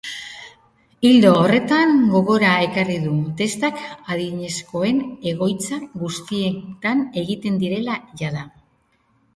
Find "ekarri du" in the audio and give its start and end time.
2.69-3.13